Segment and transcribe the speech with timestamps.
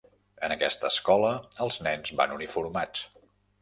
[0.47, 1.35] En aquesta escola
[1.69, 3.09] els nens van uniformats.